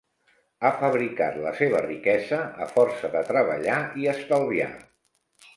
[0.61, 4.73] Ha fabricat la seva riquesa a força de treballar i estalviar.